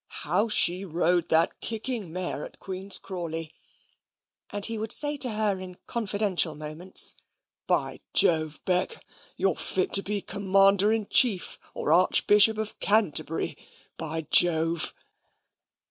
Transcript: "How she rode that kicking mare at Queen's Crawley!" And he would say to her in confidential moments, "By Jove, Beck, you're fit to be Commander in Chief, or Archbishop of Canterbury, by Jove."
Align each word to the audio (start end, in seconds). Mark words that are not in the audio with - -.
"How 0.23 0.47
she 0.49 0.83
rode 0.83 1.29
that 1.29 1.59
kicking 1.61 2.11
mare 2.11 2.43
at 2.43 2.59
Queen's 2.59 2.97
Crawley!" 2.97 3.53
And 4.49 4.65
he 4.65 4.79
would 4.79 4.91
say 4.91 5.15
to 5.17 5.29
her 5.29 5.59
in 5.59 5.77
confidential 5.85 6.55
moments, 6.55 7.13
"By 7.67 7.99
Jove, 8.11 8.59
Beck, 8.65 9.05
you're 9.37 9.53
fit 9.53 9.93
to 9.93 10.01
be 10.01 10.21
Commander 10.21 10.91
in 10.91 11.05
Chief, 11.05 11.59
or 11.75 11.93
Archbishop 11.93 12.57
of 12.57 12.79
Canterbury, 12.79 13.55
by 13.97 14.25
Jove." 14.31 14.95